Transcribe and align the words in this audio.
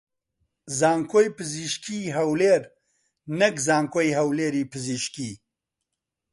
زانکۆی 0.79 1.27
پزیشکیی 1.37 2.13
هەولێر 2.17 2.61
نەک 3.39 3.55
زانکۆی 3.67 4.15
هەولێری 4.19 4.69
پزیشکی 4.71 5.31